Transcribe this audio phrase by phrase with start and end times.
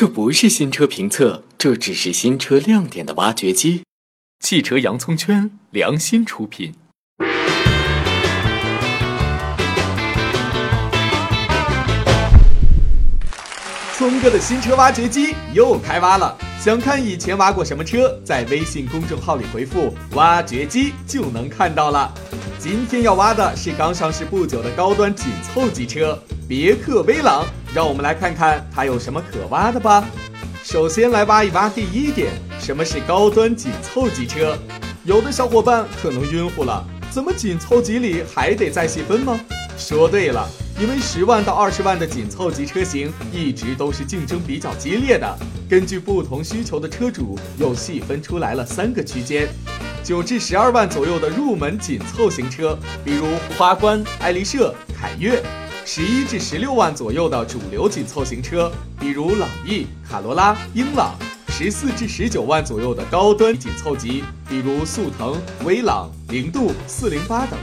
[0.00, 3.82] 这不是新车评测，这只是新车亮点的挖掘机。
[4.42, 6.72] 汽车洋葱圈良心出品。
[13.92, 16.34] 聪哥的新车挖掘机又开挖了。
[16.62, 22.12] 想看以前挖过什么车，在微信公众号里回复“挖掘机”就能看到了。
[22.58, 30.06] 今天要挖的是刚上市不久的高端紧凑级车别克威朗，让我们来看看它有什么可挖的吧。
[30.62, 34.54] 首先来挖一挖第一点，什么是高端紧凑级车？
[35.04, 39.40] 有的小伙伴可能晕乎了，怎么紧凑级里还得再细分吗？
[39.78, 40.46] 说对了。
[40.80, 49.46] 因为十万到二十万的紧凑级车型一直都是竞争比较激烈的，根据不同需求的车主又细分出来了三个区间：
[50.02, 53.26] 九至十二万左右的入门紧凑型车，比如
[53.58, 55.42] 花冠、爱丽舍、凯越；
[55.84, 61.12] 十一至十六万左右的主流紧凑型车，比如朗逸、卡罗拉、英朗；
[61.48, 67.58] 十四至十九万左右的高端紧凑级，比如速腾、威朗、零度、四零八等。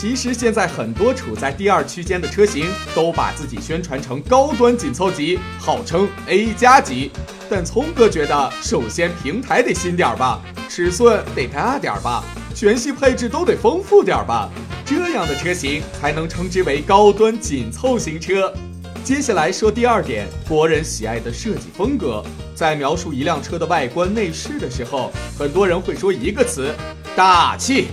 [0.00, 7.10] 其实现在很多处在第二区间的车型都把自己宣传成高端紧凑级，号称 A 加级。
[7.50, 12.22] 但聪哥觉得，首先平台得新点吧，尺寸得大点吧，
[12.54, 14.48] 全系配置都得丰富点吧，
[14.86, 18.54] 这样的车型才能称之为高端紧凑型车。
[19.02, 22.24] 接下来说第二点，国人喜爱的设计风格。
[22.54, 26.72] 在描述一辆车的外观内饰的时候，很多人会说一个词：
[27.16, 27.88] 大气。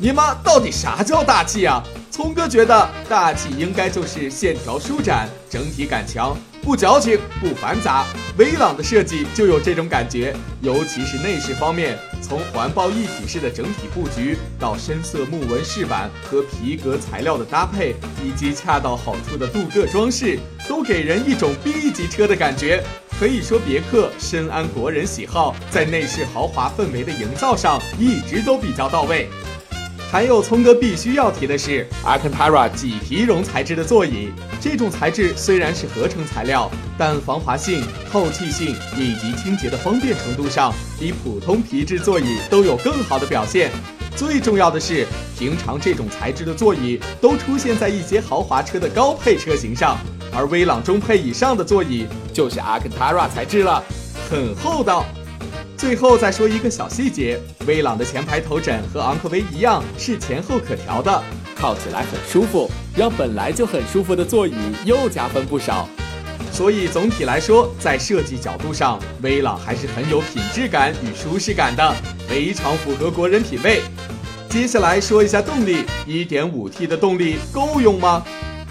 [0.00, 1.82] 你妈到底啥叫大气啊？
[2.08, 8.06] 聪哥觉得大气应该就是线条舒展，整体感强，不矫情，不繁杂。
[8.36, 22.84] 威朗的设计就有这种感觉，尤其是内饰方面，从环抱一体式的整体布局，到深色木纹饰板和皮革材料的搭配，以及恰到好处的镀铬装饰，都给人一种 B 级车的感觉。
[23.18, 29.28] 可以说，别克深谙国人喜好，在内饰豪华氛围的营造上一直都比较到位。
[30.10, 34.30] 还有聪哥必须要提的是，Alcantara 麂皮绒材质的座椅。
[34.58, 43.70] 这种材质虽然是合成材料，但防滑性、透气性以及清洁的方便程度上，比普通皮质座椅都有更好的表现。
[44.16, 45.06] 最重要的是，
[45.38, 49.98] 平常这种材质的座椅都出现在一些豪华车的高配车型上，
[50.34, 53.84] 而威朗中配以上的座椅就是 Alcantara 材质了，
[54.30, 55.04] 很厚道。
[55.78, 61.22] 最后再说一个小细节，威朗的前排头枕和昂科威一样是前后可调的，
[61.54, 64.52] 靠起来很舒服，让本来就很舒服的座椅
[64.84, 65.88] 又加分不少。
[66.50, 71.94] 所以总体来说，在设计角度上，威朗还是很有品质感与舒适感的，
[72.28, 73.80] 非常符合国人品味。
[74.48, 78.24] 接下来说一下动力，1.5T 的动力够用吗？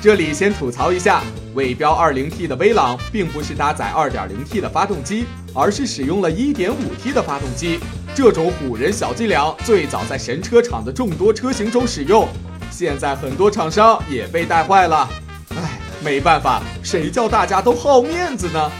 [0.07, 1.22] 这里先吐槽一下，
[1.53, 5.25] 尾标 2.0T 的威朗并不是搭载 2.0T 的发动机。
[5.53, 7.78] 而是使用了 1.5T 的发动机，
[8.16, 12.25] 这种唬人小伎俩最早在神车厂的众多车型中使用，
[12.72, 15.09] 现在很多厂商也被带坏了。
[15.50, 18.72] 唉，没办法，谁叫大家都好面子呢？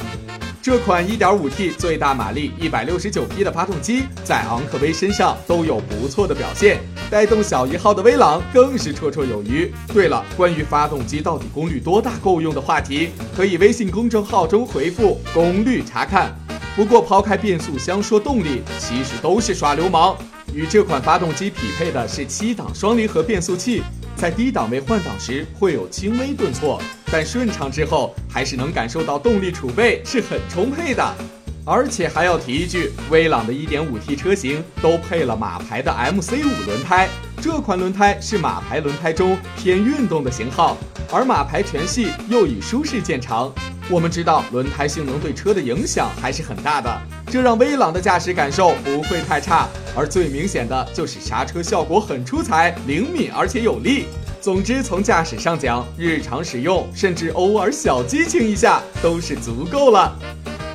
[0.68, 9.74] 这款 1.5T 最大马力169匹的发动机在昂科威身上都有不错的表现，带动小一号的威朗更是绰绰有余。
[9.94, 16.36] 对了，关于发动机到底功率多大够用的话题，可以微信公众号中回复“功率”查看。
[16.76, 20.18] 不过，抛开变速箱说动力，其实都是耍流氓。
[20.54, 23.84] 与这款发动机匹配的是七档双离合变速器，
[24.18, 31.16] 在低档位换挡时会有轻微顿挫，但顺畅之后还是能感受到动力储备是很充沛的。
[31.64, 37.08] 而且还要提一句，威朗的 1.5T 车型都配了马牌的 MC5 轮胎，
[37.40, 40.76] 这款轮胎是马牌轮胎中偏运动的型号，
[41.12, 43.54] 而马牌全系又以舒适见长。
[43.90, 49.68] 我们知道轮胎性能对车的影响还是很大的，这让威朗的驾驶感受不会太差。
[49.96, 54.06] 而最明显的就是刹车效果很出彩，灵敏而且有力。
[54.42, 60.14] 总之，从驾驶上讲，日常使用甚至偶尔小激情一下都是足够了。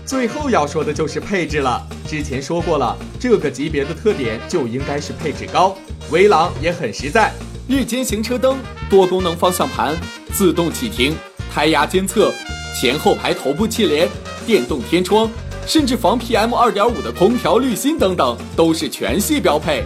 [0.06, 1.86] 最后要说的就是配置了。
[2.08, 5.76] 之前说过了，这个级别的特点就应该是配置高。
[6.10, 7.30] 威朗也很实在，
[7.68, 8.58] 日间行车灯、
[8.88, 9.94] 多功能方向盘、
[10.32, 11.15] 自动启停、
[11.53, 12.32] 胎压监测。
[12.74, 14.09] 前后排头部气帘、
[14.47, 15.30] 电动天窗，
[15.66, 19.84] 甚至防 PM 二点五的空调滤芯等等，都是全系标配。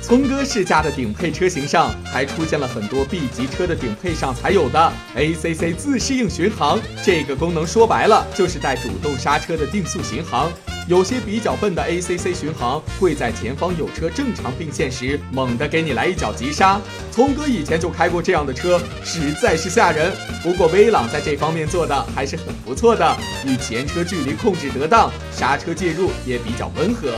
[0.00, 6.78] 聪哥试驾的顶配车型上，还出现了很多 B 级车的顶配上才有的 ACC 自适应巡航。
[7.04, 10.50] 这个功能说白了，就是带主动刹车的定速巡航。
[10.88, 16.80] 有些比较笨的 ACC 巡航会在前方有车正常并线时，猛地给你来一脚急刹。
[17.12, 20.12] 聪哥以前就开过这样的车，实在是吓人。
[20.42, 27.14] 不过威朗在这方面做的还是很不错的，与前车距离控制得当，刹车介入也比较温和。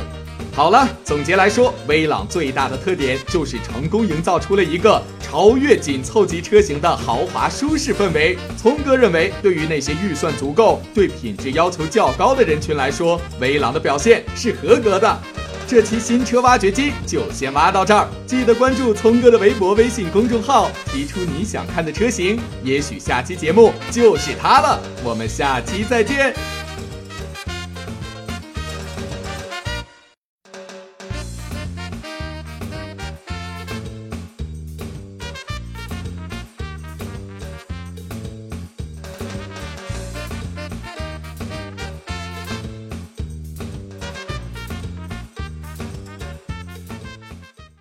[0.53, 5.03] 好了，总结来说，威朗最大的特点就是成功营造出了一个
[5.35, 8.39] 超越紧凑级车型的豪华舒适氛围。
[8.57, 15.19] 聪哥认为，对于那些预算足够、对品质要求较高的人群来说，威朗的表现是合格的。
[15.67, 24.81] 这期新车挖掘机就先挖到这儿，记得关注聪哥的微博、微信公众号，提出你想看的车型，也许下期节目就是它了。
[25.03, 26.33] 我们下期再见。